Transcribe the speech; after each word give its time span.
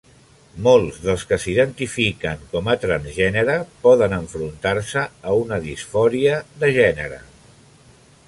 Molts 0.67 0.95
dels 1.01 1.25
que 1.31 1.37
s'identifiquen 1.41 2.39
com 2.53 2.69
a 2.73 2.77
transgènere 2.85 3.57
poden 3.85 4.17
enfrontar-se 4.19 5.03
a 5.33 5.37
una 5.43 5.63
disfòria 5.69 6.39
de 6.65 6.73
gènere. 6.79 7.21